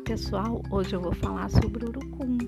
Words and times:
pessoal, 0.00 0.62
hoje 0.70 0.94
eu 0.94 1.00
vou 1.00 1.12
falar 1.12 1.48
sobre 1.48 1.84
o 1.84 1.88
urucum. 1.88 2.38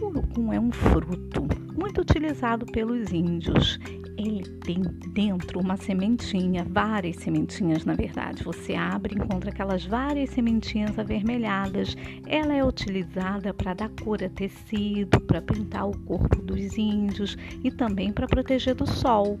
O 0.00 0.06
urucum 0.06 0.52
é 0.52 0.60
um 0.60 0.72
fruto 0.72 1.42
muito 1.74 2.00
utilizado 2.00 2.66
pelos 2.66 3.12
índios. 3.12 3.78
Ele 4.16 4.42
tem 4.64 4.82
dentro 5.12 5.60
uma 5.60 5.76
sementinha, 5.76 6.64
várias 6.64 7.16
sementinhas 7.16 7.84
na 7.84 7.94
verdade. 7.94 8.44
Você 8.44 8.74
abre 8.74 9.14
e 9.14 9.18
encontra 9.18 9.50
aquelas 9.50 9.84
várias 9.84 10.30
sementinhas 10.30 10.98
avermelhadas. 10.98 11.96
Ela 12.26 12.54
é 12.54 12.64
utilizada 12.64 13.52
para 13.54 13.74
dar 13.74 13.88
cor 14.02 14.22
a 14.22 14.28
tecido, 14.28 15.20
para 15.20 15.40
pintar 15.40 15.88
o 15.88 15.98
corpo 16.00 16.42
dos 16.42 16.76
índios 16.76 17.36
e 17.64 17.70
também 17.70 18.12
para 18.12 18.26
proteger 18.26 18.74
do 18.74 18.86
sol. 18.86 19.38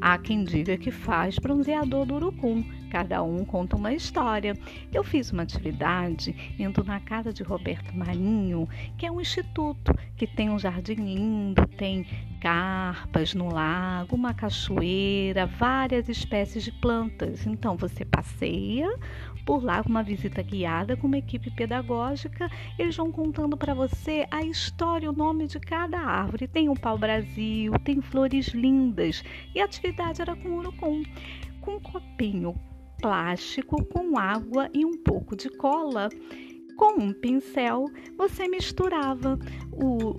Há 0.00 0.18
quem 0.18 0.44
diga 0.44 0.76
que 0.76 0.90
faz 0.90 1.38
bronzeador 1.38 2.06
do 2.06 2.14
urucum 2.14 2.64
Cada 2.90 3.22
um 3.22 3.44
conta 3.44 3.76
uma 3.76 3.92
história. 3.92 4.56
Eu 4.92 5.02
fiz 5.02 5.30
uma 5.30 5.42
atividade 5.42 6.34
indo 6.58 6.82
na 6.84 7.00
casa 7.00 7.32
de 7.32 7.42
Roberto 7.42 7.94
Marinho, 7.96 8.68
que 8.96 9.06
é 9.06 9.10
um 9.10 9.20
instituto 9.20 9.92
que 10.16 10.26
tem 10.26 10.50
um 10.50 10.58
jardim 10.58 10.94
lindo, 10.94 11.66
tem 11.76 12.06
carpas 12.46 13.34
no 13.34 13.52
lago, 13.52 14.14
uma 14.14 14.32
cachoeira, 14.32 15.46
várias 15.46 16.08
espécies 16.08 16.62
de 16.62 16.70
plantas. 16.70 17.44
Então 17.44 17.76
você 17.76 18.04
passeia 18.04 18.88
por 19.44 19.64
lá 19.64 19.82
com 19.82 19.88
uma 19.88 20.04
visita 20.04 20.42
guiada 20.42 20.96
com 20.96 21.08
uma 21.08 21.18
equipe 21.18 21.50
pedagógica. 21.50 22.48
Eles 22.78 22.96
vão 22.96 23.10
contando 23.10 23.56
para 23.56 23.74
você 23.74 24.28
a 24.30 24.44
história, 24.44 25.10
o 25.10 25.12
nome 25.12 25.48
de 25.48 25.58
cada 25.58 25.98
árvore. 25.98 26.46
Tem 26.46 26.68
o 26.68 26.74
pau-brasil, 26.74 27.72
tem 27.82 28.00
flores 28.00 28.46
lindas. 28.48 29.24
E 29.52 29.60
a 29.60 29.64
atividade 29.64 30.22
era 30.22 30.36
com 30.36 30.50
urucum. 30.50 31.02
Com 31.60 31.74
um 31.74 31.80
copinho 31.80 32.54
plástico 33.02 33.84
com 33.86 34.16
água 34.16 34.70
e 34.72 34.84
um 34.84 34.96
pouco 35.02 35.34
de 35.34 35.50
cola. 35.50 36.08
Com 36.76 37.00
um 37.00 37.12
pincel, 37.12 37.86
você 38.16 38.46
misturava 38.46 39.36
o, 39.72 40.14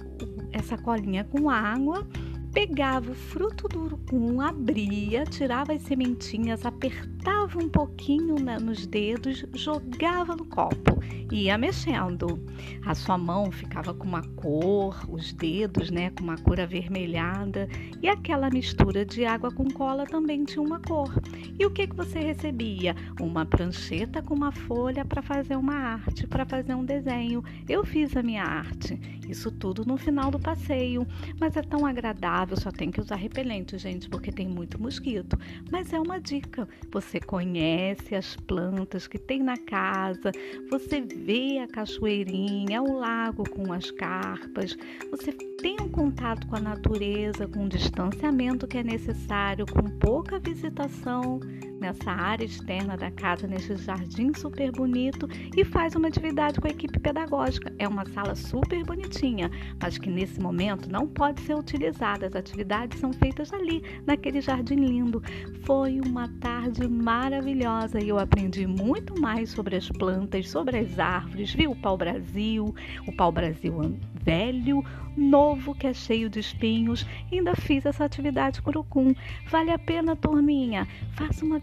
essa 0.57 0.77
colinha 0.77 1.23
com 1.23 1.49
água 1.49 2.07
pegava 2.53 3.11
o 3.11 3.15
fruto 3.15 3.67
do 3.67 3.83
urucum, 3.83 4.41
abria, 4.41 5.23
tirava 5.25 5.73
as 5.73 5.81
sementinhas, 5.83 6.65
apertava 6.65 7.16
um 7.55 7.69
pouquinho 7.69 8.35
na, 8.35 8.59
nos 8.59 8.85
dedos, 8.85 9.45
jogava 9.53 10.35
no 10.35 10.45
copo 10.45 11.01
e 11.31 11.43
ia 11.43 11.57
mexendo. 11.57 12.39
A 12.85 12.93
sua 12.93 13.17
mão 13.17 13.51
ficava 13.51 13.93
com 13.93 14.05
uma 14.05 14.21
cor, 14.35 15.03
os 15.09 15.33
dedos, 15.33 15.89
né, 15.89 16.09
com 16.11 16.23
uma 16.23 16.37
cor 16.37 16.59
avermelhada 16.59 17.67
e 18.01 18.07
aquela 18.07 18.49
mistura 18.49 19.05
de 19.05 19.25
água 19.25 19.51
com 19.51 19.65
cola 19.69 20.05
também 20.05 20.43
tinha 20.43 20.61
uma 20.61 20.79
cor. 20.79 21.13
E 21.59 21.65
o 21.65 21.71
que 21.71 21.87
que 21.87 21.95
você 21.95 22.19
recebia? 22.19 22.95
Uma 23.19 23.45
prancheta 23.45 24.21
com 24.21 24.33
uma 24.33 24.51
folha 24.51 25.03
para 25.03 25.21
fazer 25.21 25.55
uma 25.55 25.75
arte, 25.75 26.27
para 26.27 26.45
fazer 26.45 26.75
um 26.75 26.85
desenho. 26.85 27.43
Eu 27.67 27.85
fiz 27.85 28.15
a 28.15 28.23
minha 28.23 28.43
arte. 28.43 28.99
Isso 29.27 29.51
tudo 29.51 29.83
no 29.85 29.97
final 29.97 30.31
do 30.31 30.39
passeio, 30.39 31.05
mas 31.39 31.57
é 31.57 31.61
tão 31.61 31.85
agradável 31.85 32.57
só 32.57 32.71
tem 32.71 32.91
que 32.91 33.01
usar 33.01 33.15
repelente, 33.15 33.77
gente, 33.77 34.09
porque 34.09 34.31
tem 34.31 34.47
muito 34.47 34.81
mosquito. 34.81 35.37
Mas 35.71 35.91
é 35.91 35.99
uma 35.99 36.19
dica. 36.19 36.67
Você 36.91 37.16
conhece 37.19 38.15
as 38.15 38.35
plantas 38.35 39.07
que 39.07 39.17
tem 39.17 39.41
na 39.41 39.57
casa, 39.57 40.31
você 40.69 41.01
vê 41.01 41.59
a 41.59 41.67
cachoeirinha, 41.67 42.81
o 42.81 42.99
lago 42.99 43.49
com 43.49 43.71
as 43.71 43.91
carpas, 43.91 44.77
você 45.11 45.31
tem 45.31 45.77
um 45.81 45.89
contato 45.89 46.47
com 46.47 46.55
a 46.55 46.59
natureza, 46.59 47.47
com 47.47 47.65
o 47.65 47.69
distanciamento 47.69 48.67
que 48.67 48.77
é 48.77 48.83
necessário, 48.83 49.65
com 49.65 49.83
pouca 49.99 50.39
visitação 50.39 51.39
nessa 51.79 52.11
área 52.11 52.45
externa 52.45 52.97
da 52.97 53.11
casa, 53.11 53.47
nesse 53.47 53.75
jardim 53.75 54.33
super 54.33 54.71
bonito 54.71 55.27
e 55.55 55.63
faz 55.63 55.95
uma 55.95 56.07
atividade 56.07 56.59
com 56.59 56.67
a 56.67 56.71
equipe 56.71 56.99
pedagógica. 56.99 57.73
É 57.77 57.87
uma 57.87 58.05
sala 58.05 58.35
super 58.35 58.83
bonitinha, 58.83 59.49
mas 59.81 59.97
que 59.97 60.09
nesse 60.09 60.39
momento 60.39 60.89
não 60.89 61.07
pode 61.07 61.41
ser 61.41 61.55
utilizada. 61.55 62.27
As 62.27 62.35
atividades 62.35 62.99
são 62.99 63.13
feitas 63.13 63.53
ali, 63.53 63.83
naquele 64.05 64.41
jardim 64.41 64.75
lindo. 64.75 65.21
Foi 65.63 65.99
uma 66.01 66.27
tarde 66.39 66.87
maravilhosa 67.07 68.03
e 68.03 68.09
eu 68.09 68.19
aprendi 68.19 68.67
muito 68.67 69.17
mais 69.21 69.51
sobre 69.51 69.77
as 69.77 69.87
plantas, 69.87 70.49
sobre 70.49 70.77
as 70.77 70.99
árvores, 70.99 71.53
vi 71.53 71.65
o 71.65 71.73
pau-brasil, 71.73 72.75
o 73.07 73.15
pau-brasil 73.15 73.97
velho, 74.21 74.83
novo, 75.15 75.73
que 75.73 75.87
é 75.87 75.93
cheio 75.93 76.29
de 76.29 76.41
espinhos. 76.41 77.05
Ainda 77.31 77.55
fiz 77.55 77.85
essa 77.85 78.03
atividade 78.03 78.61
curucum. 78.61 79.15
Vale 79.49 79.71
a 79.71 79.79
pena, 79.79 80.17
turminha. 80.17 80.85
Faça 81.13 81.45
uma 81.45 81.61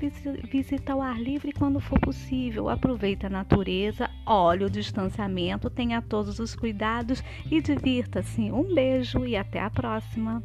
visita 0.50 0.94
ao 0.94 1.02
ar 1.02 1.20
livre 1.20 1.52
quando 1.52 1.78
for 1.78 2.00
possível. 2.00 2.70
Aproveite 2.70 3.26
a 3.26 3.30
natureza, 3.30 4.08
olhe 4.24 4.64
o 4.64 4.70
distanciamento, 4.70 5.68
tenha 5.68 6.00
todos 6.00 6.38
os 6.38 6.56
cuidados 6.56 7.22
e 7.50 7.60
divirta-se. 7.60 8.50
Um 8.50 8.74
beijo 8.74 9.26
e 9.26 9.36
até 9.36 9.60
a 9.60 9.68
próxima. 9.68 10.42